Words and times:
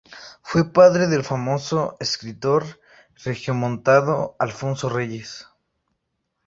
Fue 0.41 0.73
padre 0.73 1.05
del 1.05 1.23
famoso 1.23 1.95
escritor 1.99 2.79
regiomontano 3.23 4.35
Alfonso 4.39 4.89
Reyes. 4.89 5.47